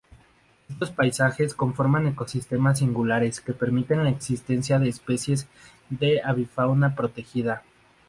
[0.67, 5.47] Estos paisajes conforman ecosistemas singulares que permiten la existencia de especies
[5.91, 7.61] de avifauna protegida.